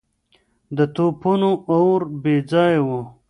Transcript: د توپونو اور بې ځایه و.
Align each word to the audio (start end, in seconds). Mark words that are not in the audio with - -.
د 0.77 0.79
توپونو 0.95 1.49
اور 1.73 2.01
بې 2.21 2.35
ځایه 2.51 2.81
و. 2.85 2.89